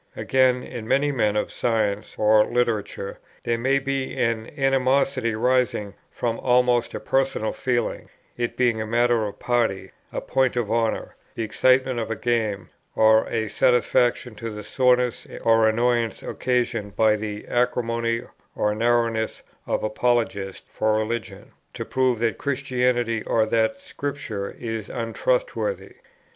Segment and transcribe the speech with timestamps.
[0.15, 6.39] Again, in many men of science or literature there may be an animosity arising from
[6.39, 11.43] almost a personal feeling; it being a matter of party, a point of honour, the
[11.43, 17.47] excitement of a game, or a satisfaction to the soreness or annoyance occasioned by the
[17.47, 18.23] acrimony
[18.55, 25.93] or narrowness of apologists for religion, to prove that Christianity or that Scripture is untrustworthy.